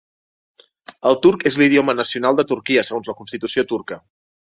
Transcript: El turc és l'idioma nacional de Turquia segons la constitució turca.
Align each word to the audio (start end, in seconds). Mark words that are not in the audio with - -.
El 1.09 1.19
turc 1.27 1.45
és 1.51 1.59
l'idioma 1.63 1.97
nacional 2.01 2.43
de 2.43 2.49
Turquia 2.55 2.89
segons 2.91 3.15
la 3.15 3.19
constitució 3.25 3.71
turca. 3.75 4.05